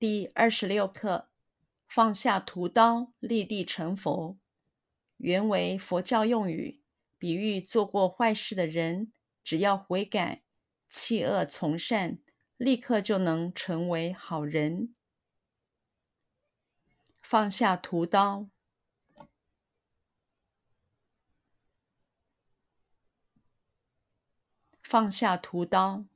[0.00, 1.28] 第二十六课：
[1.86, 4.38] 放下屠刀，立地成佛。
[5.18, 6.80] 原为佛教用语，
[7.18, 9.12] 比喻做过坏事的人，
[9.44, 10.42] 只要悔改，
[10.88, 12.18] 弃恶从善，
[12.56, 14.94] 立刻就能成为好人。
[17.20, 18.48] 放下屠刀，
[24.82, 26.06] 放下屠刀。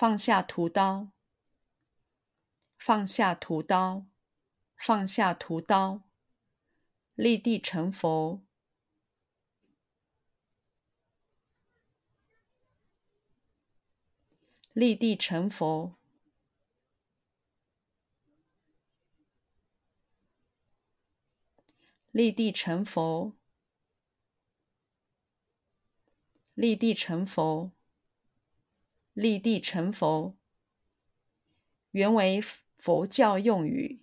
[0.00, 1.10] 放下屠刀，
[2.78, 4.06] 放下屠刀，
[4.76, 6.04] 放下屠刀，
[7.16, 8.40] 立地成佛，
[14.72, 15.96] 立地成佛，
[22.12, 23.36] 立地成佛，
[26.54, 27.77] 立地成佛。
[29.18, 30.36] 立地成佛，
[31.90, 32.40] 原为
[32.76, 34.00] 佛教用语。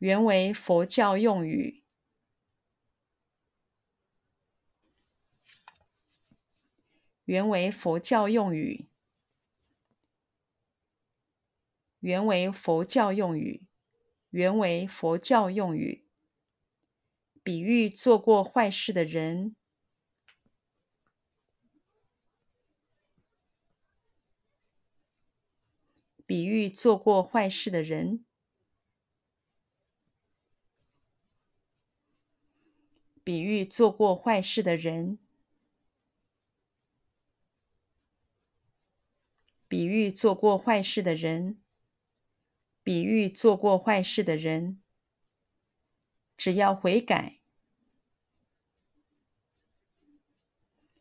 [0.00, 1.84] 原为佛教用语。
[7.26, 8.88] 原为佛教用语。
[12.00, 13.62] 原为佛教用语。
[14.30, 16.09] 原为佛教用语。
[17.42, 19.56] 比喻做过坏事的人，
[26.26, 28.24] 比喻做过坏事的人，
[33.24, 35.18] 比喻做过坏事的人，
[39.66, 41.60] 比喻做过坏事的人，
[42.82, 44.82] 比喻做过坏事的人。
[46.40, 47.38] 只要悔改，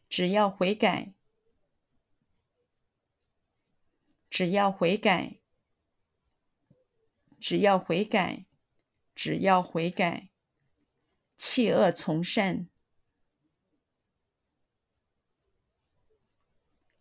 [0.09, 1.14] 只要悔改，
[4.30, 5.39] 只要悔改，
[7.39, 8.48] 只要悔改，
[9.16, 10.27] 只要悔改，
[11.38, 12.67] 弃恶从善，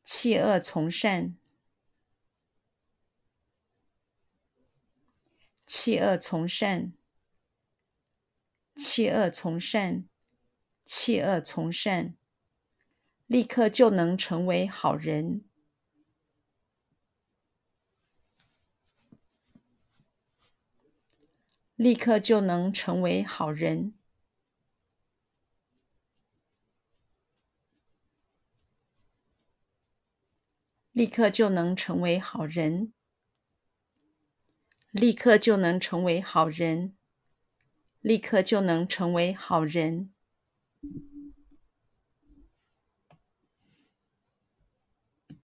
[0.04, 1.36] 弃恶从善，
[5.66, 6.97] 弃恶从善。
[8.78, 10.08] 弃恶从善，
[10.86, 12.16] 弃恶从善，
[13.26, 15.44] 立刻就能成为好人。
[21.74, 23.94] 立刻就能成为好人。
[30.92, 32.92] 立刻就能成为好人。
[34.90, 36.97] 立刻就能成为好人。
[38.08, 40.08] 立刻就能成为好人。